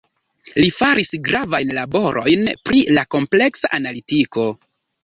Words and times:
Li 0.63 0.69
faris 0.77 1.11
gravajn 1.27 1.75
laborojn 1.81 2.49
pri 2.65 2.83
la 2.97 3.07
kompleksa 3.17 3.73
analitiko. 3.81 4.53